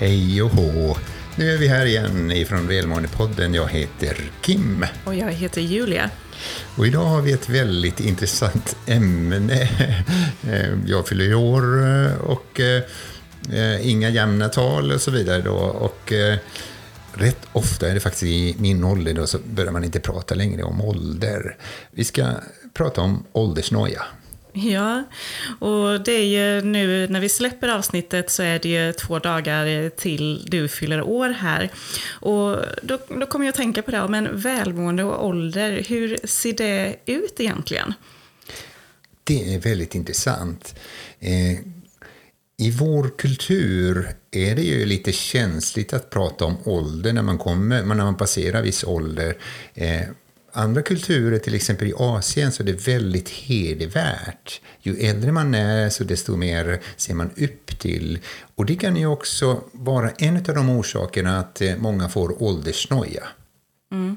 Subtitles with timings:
[0.00, 0.96] Hej och hå!
[1.36, 3.54] Nu är vi här igen ifrån Välmåendepodden.
[3.54, 4.86] Jag heter Kim.
[5.04, 6.10] Och jag heter Julia.
[6.76, 9.68] Och idag har vi ett väldigt intressant ämne.
[10.50, 15.42] Eh, jag fyller ju år eh, och eh, inga jämna tal och så vidare.
[15.42, 15.54] Då.
[15.56, 16.12] Och
[17.14, 20.62] rätt ofta är det faktiskt i min ålder då så börjar man inte prata längre
[20.62, 21.56] om ålder.
[21.90, 22.26] Vi ska
[22.74, 24.02] prata om åldersnoja.
[24.52, 25.04] Ja,
[25.58, 29.90] och det är ju nu när vi släpper avsnittet så är det ju två dagar
[29.90, 31.70] till du fyller år här.
[32.10, 36.52] Och då, då kommer jag att tänka på det, men välmående och ålder, hur ser
[36.52, 37.94] det ut egentligen?
[39.24, 40.74] Det är väldigt intressant.
[41.18, 41.58] Eh,
[42.56, 47.84] I vår kultur är det ju lite känsligt att prata om ålder när man, kommer,
[47.84, 49.36] när man passerar viss ålder.
[49.74, 50.02] Eh,
[50.52, 54.60] andra kulturer, till exempel i Asien, så är det väldigt hedervärt.
[54.80, 58.18] Ju äldre man är, så desto mer ser man upp till.
[58.54, 63.22] Och det kan ju också vara en av de orsakerna att eh, många får åldersnoja.
[63.92, 64.16] Mm.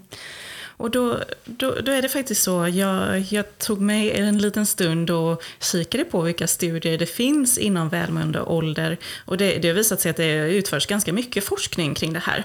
[0.78, 5.10] Och då, då, då, är det faktiskt så, jag, jag tog mig en liten stund
[5.10, 8.98] och kikade på vilka studier det finns inom välmående ålder.
[9.26, 12.44] Och det, det har visat sig att det utförs ganska mycket forskning kring det här.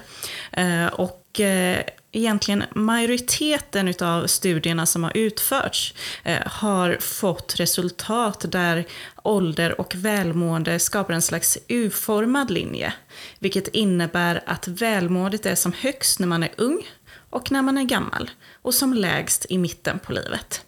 [0.51, 5.93] Eh, och eh, egentligen majoriteten av studierna som har utförts
[6.23, 8.85] eh, har fått resultat där
[9.23, 12.93] ålder och välmående skapar en slags U-formad linje.
[13.39, 16.87] Vilket innebär att välmåendet är som högst när man är ung
[17.29, 18.29] och när man är gammal
[18.61, 20.65] och som lägst i mitten på livet.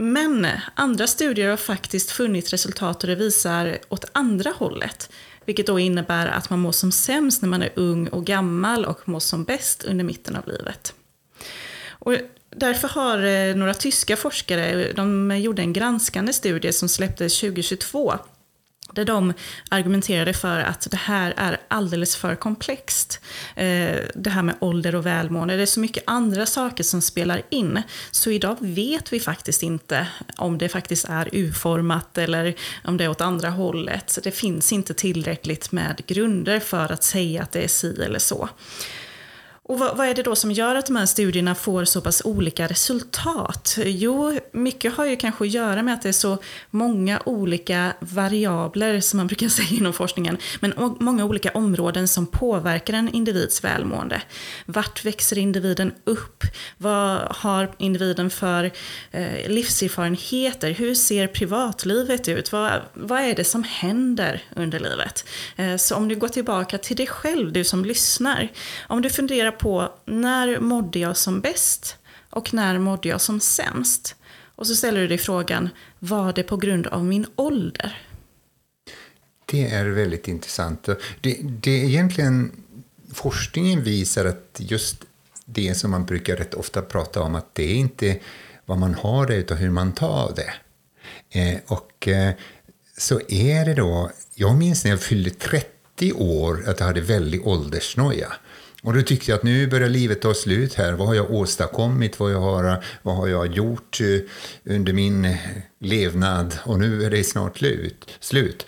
[0.00, 5.10] Men andra studier har faktiskt funnit resultat och det visar åt andra hållet.
[5.48, 9.08] Vilket då innebär att man mår som sämst när man är ung och gammal och
[9.08, 10.94] mår som bäst under mitten av livet.
[11.88, 12.14] Och
[12.56, 18.14] därför har eh, några tyska forskare, de gjorde en granskande studie som släpptes 2022
[18.92, 19.32] där de
[19.68, 23.20] argumenterade för att det här är alldeles för komplext.
[23.56, 25.56] Eh, det här med ålder och välmående.
[25.56, 27.82] Det är så mycket andra saker som spelar in.
[28.10, 30.06] Så idag vet vi faktiskt inte
[30.36, 32.54] om det faktiskt är U-format eller
[32.84, 34.18] om det är åt andra hållet.
[34.22, 38.48] Det finns inte tillräckligt med grunder för att säga att det är si eller så.
[39.68, 42.22] Och vad, vad, är det då som gör att de här studierna får så pass
[42.24, 43.78] olika resultat?
[43.84, 46.38] Jo, mycket har ju kanske att göra med att det är så
[46.70, 52.94] många olika variabler, som man brukar säga inom forskningen, men många olika områden som påverkar
[52.94, 54.22] en individs välmående.
[54.66, 56.44] Vart växer individen upp?
[56.76, 58.70] Vad har individen för
[59.10, 60.70] eh, livserfarenheter?
[60.70, 62.52] Hur ser privatlivet ut?
[62.52, 65.24] Vad, vad är det som händer under livet?
[65.56, 68.48] Eh, så om du går tillbaka till dig själv, du som lyssnar,
[68.86, 71.96] om du funderar på när mådde jag som bäst
[72.30, 74.14] och när mådde jag som sämst?
[74.58, 78.02] Och så ställer du dig frågan, var det på grund av min ålder?
[79.46, 80.88] Det är väldigt intressant.
[81.20, 82.52] Det, det är egentligen,
[83.12, 85.04] forskningen visar att just
[85.44, 88.18] det som man brukar rätt ofta prata om, att det är inte
[88.66, 90.52] vad man har det, utan hur man tar det.
[91.40, 92.32] Eh, och eh,
[92.96, 97.42] så är det då, jag minns när jag fyllde 30 år, att jag hade väldigt
[97.42, 98.32] åldersnoja.
[98.82, 100.92] Och då tyckte jag att nu börjar livet ta slut här.
[100.92, 102.20] Vad har jag åstadkommit?
[102.20, 105.36] Vad, jag har, vad har jag gjort eh, under min eh,
[105.80, 106.58] levnad?
[106.64, 108.10] Och nu är det snart slut.
[108.20, 108.66] slut.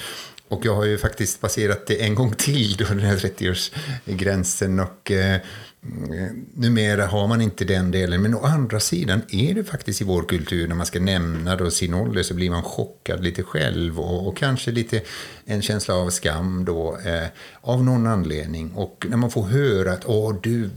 [0.50, 4.82] Och jag har ju faktiskt passerat det en gång till, då, den här 30-årsgränsen.
[4.82, 5.40] Och eh,
[6.54, 8.22] numera har man inte den delen.
[8.22, 11.70] Men å andra sidan är det faktiskt i vår kultur, när man ska nämna då
[11.70, 14.00] sin ålder, så blir man chockad lite själv.
[14.00, 15.02] Och, och kanske lite
[15.44, 17.28] en känsla av skam då, eh,
[17.60, 18.72] av någon anledning.
[18.72, 20.70] Och när man får höra att Åh, du,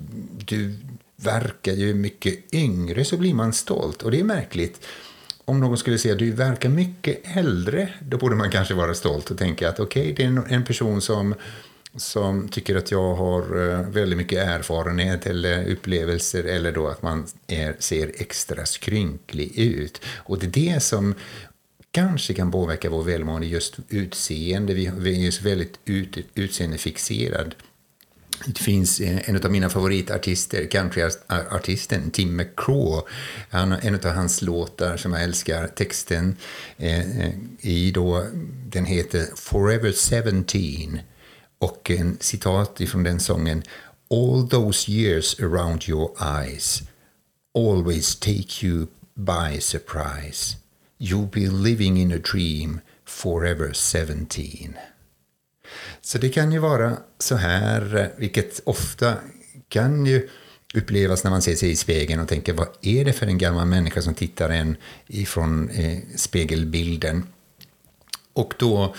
[0.45, 0.75] du
[1.16, 4.01] verkar ju mycket yngre, så blir man stolt.
[4.01, 4.85] Och det är märkligt
[5.45, 9.31] om någon skulle säga att du verkar mycket äldre, då borde man kanske vara stolt
[9.31, 11.35] och tänka att okej, okay, det är en person som,
[11.95, 17.25] som tycker att jag har eh, väldigt mycket erfarenhet eller upplevelser eller då att man
[17.47, 20.01] är, ser extra skrynklig ut.
[20.18, 21.15] Och det är det som
[21.91, 24.73] kanske kan påverka vår välmående, just utseende.
[24.73, 27.51] Vi, vi är ju så väldigt ut, utseendefixerade
[28.45, 33.01] det finns eh, en av mina favoritartister, countryartisten Tim McCraw.
[33.50, 36.36] Han, en av hans låtar som jag älskar texten
[36.78, 37.30] eh,
[37.60, 38.25] i då,
[38.69, 41.00] den heter Forever 17
[41.60, 43.63] och en citat ifrån den sången
[44.10, 46.84] All those years around your eyes
[47.56, 50.57] always take you by surprise.
[51.00, 54.75] You'll be living in a dream forever 17.
[56.05, 59.13] Så det kan ju vara så här, eh, vilket ofta
[59.69, 60.29] kan ju
[60.73, 63.67] upplevas när man ser sig i spegeln och tänker vad är det för en gammal
[63.67, 64.77] människa som tittar en
[65.07, 67.23] ifrån eh, spegelbilden?
[68.33, 68.95] Och då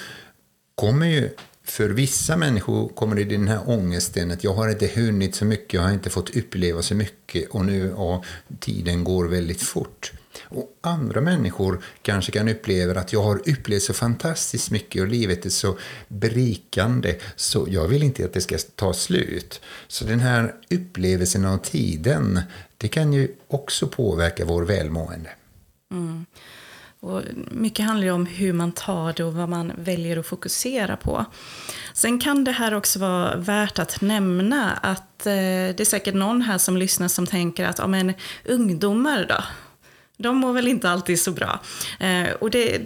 [0.74, 1.30] kommer ju
[1.64, 5.74] för vissa människor kommer det den här ångesten att jag har inte hunnit så mycket,
[5.74, 8.24] jag har inte fått uppleva så mycket och nu ja,
[8.60, 10.12] tiden går väldigt fort.
[10.54, 15.46] Och andra människor kanske kan uppleva att jag har upplevt så fantastiskt mycket och livet
[15.46, 15.78] är så
[16.08, 19.60] berikande så jag vill inte att det ska ta slut.
[19.88, 22.40] Så den här upplevelsen av tiden,
[22.76, 25.30] det kan ju också påverka vår välmående.
[25.92, 26.26] Mm.
[27.04, 30.96] Och mycket handlar ju om hur man tar det och vad man väljer att fokusera
[30.96, 31.24] på.
[31.94, 35.32] Sen kan det här också vara värt att nämna att eh,
[35.76, 38.12] det är säkert någon här som lyssnar som tänker att ja, men,
[38.44, 39.44] ungdomar då,
[40.24, 41.60] de mår väl inte alltid så bra.
[42.00, 42.80] Eh, och det,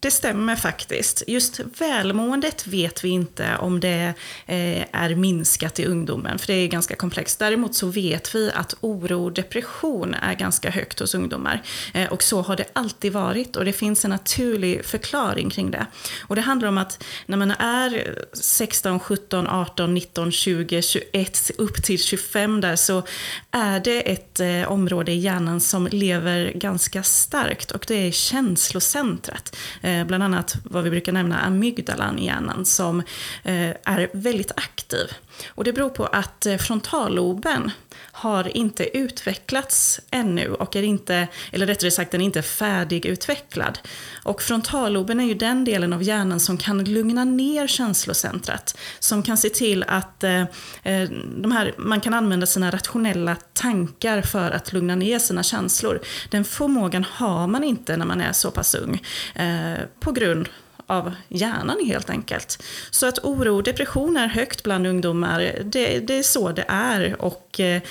[0.00, 1.22] det stämmer faktiskt.
[1.26, 4.14] Just välmåendet vet vi inte om det
[4.46, 7.38] eh, är minskat i ungdomen, för det är ganska komplext.
[7.38, 11.62] Däremot så vet vi att oro och depression är ganska högt hos ungdomar.
[11.94, 15.86] Eh, och så har det alltid varit och det finns en naturlig förklaring kring det.
[16.26, 21.82] Och det handlar om att när man är 16, 17, 18, 19, 20, 21, upp
[21.82, 23.02] till 25 där så
[23.50, 29.56] är det ett eh, område i hjärnan som lever ganska starkt och det är känslocentret.
[29.80, 33.00] Eh, bland annat vad vi brukar nämna amygdalan i hjärnan som
[33.42, 35.06] eh, är väldigt aktiv.
[35.48, 37.70] Och det beror på att eh, frontalloben
[38.12, 43.78] har inte utvecklats ännu och är inte, eller rättare sagt den är inte färdigutvecklad.
[44.22, 48.78] Och frontalloben är ju den delen av hjärnan som kan lugna ner känslocentrat.
[48.98, 50.40] Som kan se till att eh,
[50.82, 56.00] eh, de här, man kan använda sina rationella tankar för att lugna ner sina känslor.
[56.30, 59.02] Den förmågan har man inte när man är så pass ung.
[59.34, 60.48] Eh, på grund
[60.92, 62.62] av hjärnan helt enkelt.
[62.90, 67.22] Så att oro och depression är högt bland ungdomar, det, det är så det är.
[67.22, 67.82] Och eh,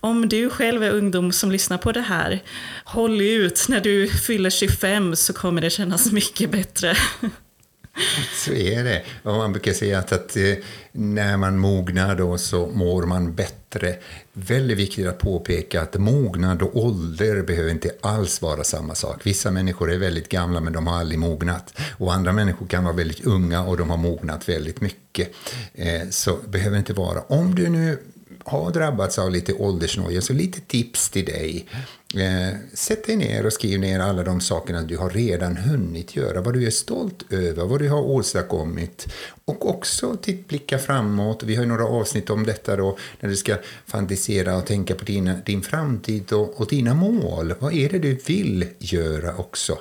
[0.00, 2.42] om du själv är ungdom som lyssnar på det här,
[2.84, 6.94] håll ut, när du fyller 25 så kommer det kännas mycket bättre.
[8.44, 9.02] Så är det.
[9.22, 10.54] Och man brukar säga att, att eh,
[10.92, 13.96] när man mognar då så mår man bättre.
[14.32, 19.26] Väldigt viktigt att påpeka att mognad och ålder behöver inte alls vara samma sak.
[19.26, 21.78] Vissa människor är väldigt gamla men de har aldrig mognat.
[21.98, 25.32] Och andra människor kan vara väldigt unga och de har mognat väldigt mycket.
[25.74, 27.20] Eh, så behöver inte vara.
[27.20, 27.98] Om du nu
[28.44, 31.66] har drabbats av lite åldersnoja, så lite tips till dig.
[32.14, 36.40] Eh, sätt dig ner och skriv ner alla de sakerna du har redan hunnit göra,
[36.40, 39.06] vad du är stolt över, vad du har åstadkommit.
[39.44, 40.16] Och också
[40.48, 41.42] blicka framåt.
[41.42, 43.56] Vi har ju några avsnitt om detta då, när du ska
[43.86, 47.54] fantisera och tänka på dina, din framtid och, och dina mål.
[47.58, 49.78] Vad är det du vill göra också?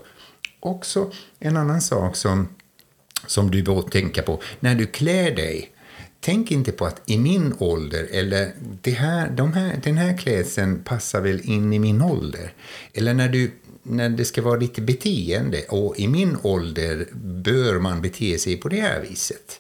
[0.60, 2.48] Också en annan sak som,
[3.28, 5.71] som du bör tänka på, när du klär dig
[6.22, 8.52] tänk inte på att i min ålder, eller
[8.82, 12.54] det här, de här, den här klädseln passar väl in i min ålder.
[12.94, 13.52] Eller när, du,
[13.84, 18.70] när det ska vara lite beteende, och i min ålder bör man bete sig på
[18.70, 19.60] det här viset.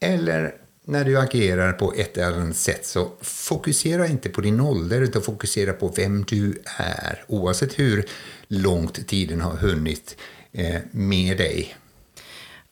[0.00, 5.00] Eller när du agerar på ett eller annat sätt, så fokusera inte på din ålder,
[5.00, 8.08] utan fokusera på vem du är, oavsett hur
[8.48, 10.16] långt tiden har hunnit
[10.52, 11.76] eh, med dig.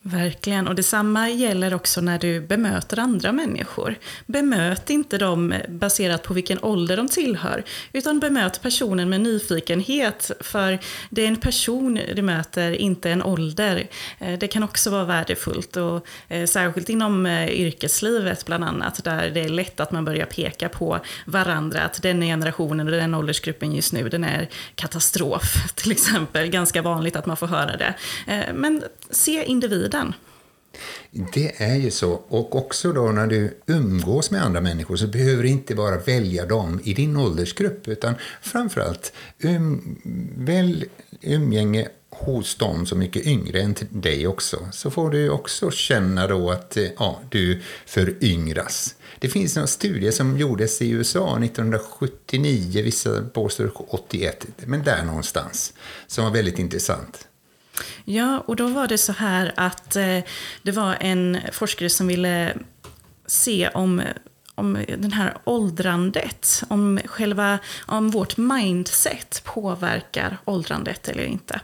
[0.07, 3.95] Verkligen, och detsamma gäller också när du bemöter andra människor.
[4.25, 7.63] Bemöt inte dem baserat på vilken ålder de tillhör,
[7.93, 13.87] utan bemöt personen med nyfikenhet, för det är en person du möter, inte en ålder.
[14.19, 19.29] Eh, det kan också vara värdefullt, och eh, särskilt inom eh, yrkeslivet bland annat, där
[19.29, 23.75] det är lätt att man börjar peka på varandra, att den generationen och den åldersgruppen
[23.75, 26.47] just nu, den är katastrof, till exempel.
[26.47, 27.93] Ganska vanligt att man får höra det.
[28.53, 30.13] Men se individen den?
[31.33, 32.11] Det är ju så.
[32.11, 36.45] Och också då när du umgås med andra människor så behöver du inte bara välja
[36.45, 39.99] dem i din åldersgrupp utan framförallt um,
[40.37, 40.85] välj
[41.21, 44.67] umgänge hos dem som är mycket yngre än dig också.
[44.71, 48.95] Så får du också känna då att eh, ja, du föryngras.
[49.19, 55.73] Det finns några studier som gjordes i USA 1979, vissa påstår 81, men där någonstans,
[56.07, 57.27] som var väldigt intressant.
[58.05, 60.19] Ja, och då var det så här att eh,
[60.61, 62.57] det var en forskare som ville
[63.25, 64.01] se om
[64.55, 71.59] om den här åldrandet, om, själva, om vårt mindset påverkar åldrandet eller inte.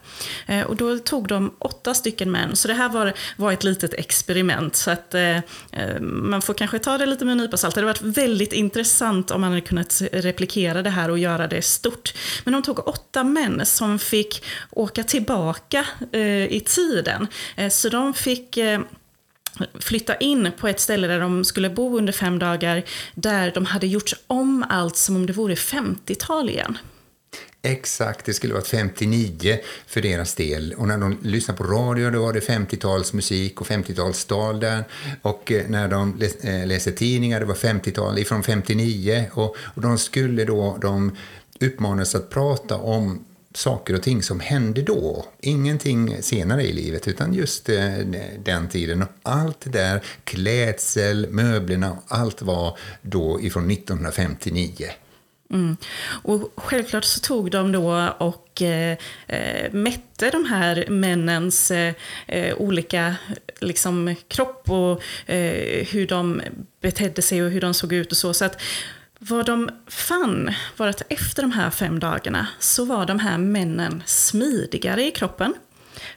[0.45, 3.93] Eh, och då tog de åtta stycken män, så det här var, var ett litet
[3.93, 4.75] experiment.
[4.75, 5.37] Så att eh,
[5.71, 7.75] eh man får kanske ta det lite med en nypa salt.
[7.75, 11.61] Det hade varit väldigt intressant om man hade kunnat replikera det här och göra det
[11.61, 12.13] stort.
[12.43, 17.27] Men de tog åtta män som fick åka tillbaka eh, i tiden.
[17.55, 18.81] Eh, så de fick eh,
[19.79, 22.83] flytta in på ett ställe där de skulle bo under fem dagar,
[23.15, 26.77] där de hade gjort om allt som om det vore 50-tal igen.
[27.63, 30.73] Exakt, det skulle varit 59 för deras del.
[30.77, 34.83] Och när de lyssnade på radio då var det 50-talsmusik och 50-talstal där.
[35.21, 36.15] Och eh, när de
[36.65, 39.25] läste eh, tidningar, det var 50-tal ifrån 59.
[39.33, 41.17] Och, och de skulle då, de
[41.59, 45.25] uppmanades att prata om saker och ting som hände då.
[45.41, 47.97] Ingenting senare i livet, utan just eh,
[48.43, 49.05] den tiden.
[49.23, 54.89] Allt det där, klädsel, möblerna, allt var då ifrån 1959.
[55.53, 55.77] Mm.
[56.23, 61.93] Och självklart så tog de då och eh, eh mätte de här männens eh,
[62.27, 63.15] eh olika
[63.59, 66.41] liksom, kropp och eh, hur de
[66.81, 68.33] betedde sig och hur de såg ut och så.
[68.33, 68.61] så att
[69.23, 74.03] vad de fann var att efter de här fem dagarna så var de här männen
[74.05, 75.53] smidigare i kroppen.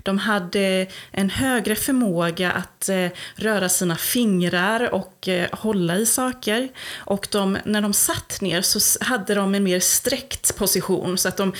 [0.03, 6.69] De hade en högre förmåga att eh, röra sina fingrar och eh, hålla i saker.
[6.97, 11.37] Och de, när de satt ner så hade de en mer sträckt position så att
[11.37, 11.53] de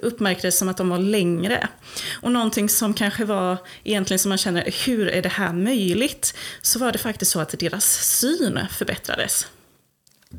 [0.00, 1.68] uppmärktes som att de var längre.
[2.12, 6.34] Och någonting som kanske var egentligen som man känner, hur är det här möjligt?
[6.62, 7.84] Så var det faktiskt så att deras
[8.18, 9.46] syn förbättrades.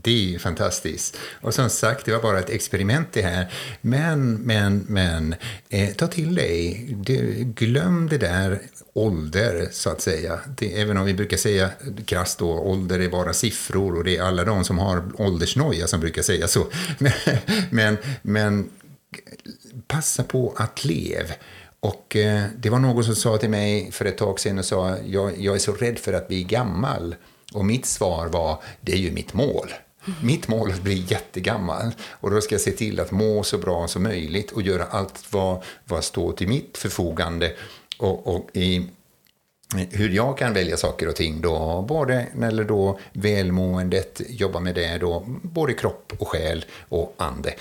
[0.02, 1.18] Det är ju fantastiskt.
[1.42, 3.54] Och som sagt, det var bara ett experiment det här.
[3.82, 5.36] Men, men, men,
[5.70, 6.88] eh, ta till dig.
[6.98, 8.60] Du, glöm det där
[8.94, 10.40] ålder, så att säga.
[10.58, 11.70] Det, även om vi brukar säga
[12.06, 16.00] krasst då, ålder är bara siffror och det är alla de som har åldersnoja som
[16.00, 16.68] brukar säga så.
[17.00, 17.12] Men,
[17.70, 18.70] men, men
[19.88, 21.34] passa på att leva.
[21.80, 24.98] Och eh, det var någon som sa till mig för ett tag sedan och sa,
[25.06, 27.16] jag, jag är så rädd för att bli gammal.
[27.54, 29.74] Och mitt svar var, det är ju mitt mål.
[30.24, 33.58] Mitt mål är att bli jättegammal och då ska jag se till att må så
[33.58, 37.54] bra som möjligt och göra allt vad, vad står till mitt förfogande
[37.98, 38.88] och, och i
[39.92, 44.98] hur jag kan välja saker och ting då, både eller då välmåendet, jobba med det
[44.98, 47.54] då, både kropp och själ och ande.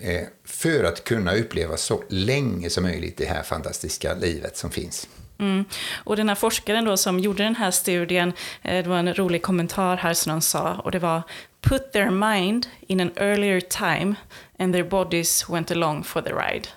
[0.00, 5.08] Eh, för att kunna uppleva så länge som möjligt det här fantastiska livet som finns.
[5.40, 5.64] Mm.
[6.04, 8.32] Och den här forskaren då som gjorde den här studien,
[8.62, 11.22] eh, det var en rolig kommentar här som de sa, och det var
[11.60, 14.14] put their mind in an earlier time
[14.58, 16.68] and their bodies went along for the ride.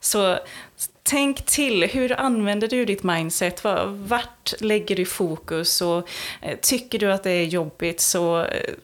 [0.00, 0.38] Så
[1.02, 3.64] tänk till, hur använder du ditt mindset?
[3.86, 5.82] Vart lägger du fokus?
[5.82, 6.08] Och
[6.42, 8.74] eh, tycker du att det är jobbigt så eh,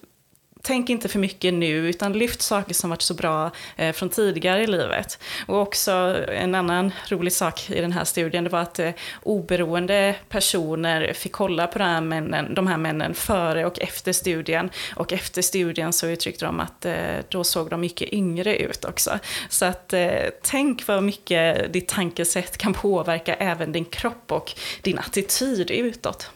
[0.63, 4.63] tänk inte för mycket nu, utan lyft saker som varit så bra eh, från tidigare
[4.63, 5.19] i livet.
[5.47, 5.93] Och också
[6.29, 8.91] en annan rolig sak i den här studien, det var att eh,
[9.23, 14.71] oberoende personer fick kolla på de här, männen, de här männen före och efter studien.
[14.97, 16.95] Och efter studien så uttryckte de att eh,
[17.29, 19.19] då såg de mycket yngre ut också.
[19.49, 20.11] Så att eh,
[20.43, 24.53] tänk vad mycket ditt tankesätt kan påverka även din kropp och
[24.83, 26.31] din attityd utåt.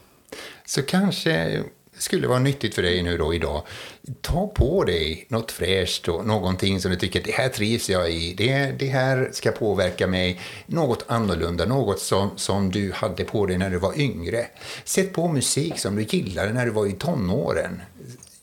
[0.64, 1.62] Så kanske
[1.99, 3.62] skulle vara nyttigt för dig nu då idag.
[4.21, 8.35] Ta på dig något fräscht och någonting som du tycker det här trivs jag i.
[8.35, 10.41] Det, det här ska påverka mig.
[10.67, 14.47] Något annorlunda, något som, som du hade på dig när du var yngre.
[14.85, 17.83] Sätt på musik som du gillade när du var i tonåren.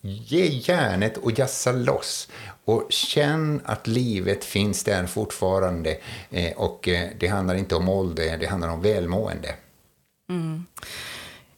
[0.01, 2.29] Ge järnet och jassa loss.
[2.65, 5.97] Och känn att livet finns där fortfarande.
[6.29, 9.55] Eh, och eh, det handlar inte om ålder, det handlar om välmående.
[10.29, 10.65] Mm.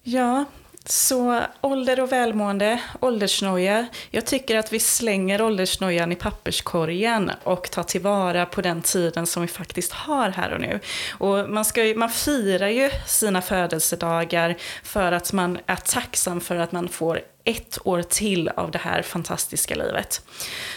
[0.04, 0.46] Ja,
[0.90, 3.88] så ålder och välmående, åldersnoja.
[4.12, 9.42] Jag tycker att vi slänger åldersnojan i papperskorgen och tar tillvara på den tiden som
[9.42, 10.80] vi faktiskt har här och nu.
[11.12, 16.72] Och man, ska man firar ju sina födelsedagar för att man är tacksam för att
[16.72, 20.22] man får ett år till av det här fantastiska livet.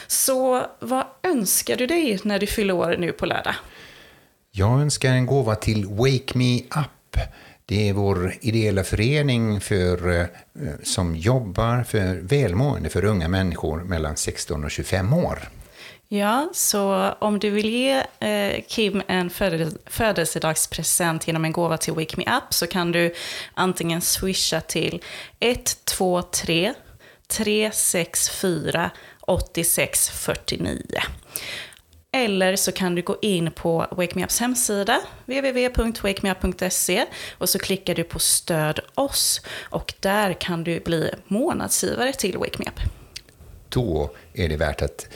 [0.07, 3.55] Så vad önskar du dig när du fyller år nu på lördag?
[4.50, 7.17] Jag önskar en gåva till Wake Me Up
[7.69, 10.27] det är vår ideella förening för, eh,
[10.83, 15.49] som jobbar för välmående för unga människor mellan 16 och 25 år.
[16.09, 19.31] Ja, så om du vill ge eh, Kim en
[19.87, 23.15] födelsedagspresent genom en gåva till Wake Me Up så kan du
[23.55, 25.03] antingen swisha till
[25.41, 26.75] 123
[27.27, 31.03] 364 8649.
[32.12, 37.05] Eller så kan du gå in på Wake Me Ups hemsida, www.wakemeup.se
[37.38, 42.59] och så klickar du på stöd oss och där kan du bli månadsgivare till Wake
[42.59, 42.81] Me Up.
[43.69, 45.09] Då är det värt att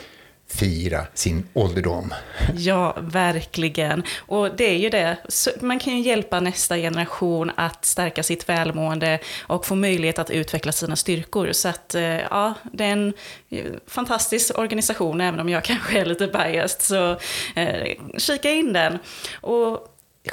[0.59, 2.13] fira sin ålderdom.
[2.55, 4.03] Ja, verkligen.
[4.17, 5.17] Och det är ju det,
[5.61, 10.71] man kan ju hjälpa nästa generation att stärka sitt välmående och få möjlighet att utveckla
[10.71, 11.51] sina styrkor.
[11.51, 13.13] Så att, eh, ja, det är en
[13.49, 16.81] eh, fantastisk organisation, även om jag kanske är lite biased.
[16.81, 17.11] Så
[17.55, 18.97] eh, kika in den.
[19.41, 19.89] Och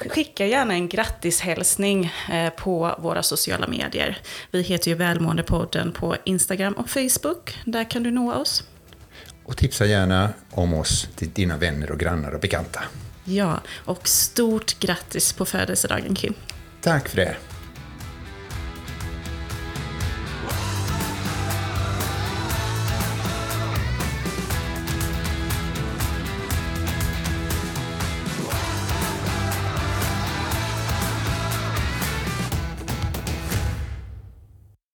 [0.09, 4.19] Skicka gärna en grattishälsning eh, på våra sociala medier.
[4.51, 7.59] Vi heter ju Välmåendepodden på Instagram och Facebook.
[7.65, 8.65] Där kan du nå oss.
[9.51, 12.81] Och tipsa gärna om oss till dina vänner och grannar och bekanta.
[13.25, 16.35] Ja, och stort grattis på födelsedagen Kim.
[16.81, 17.37] Tack för det.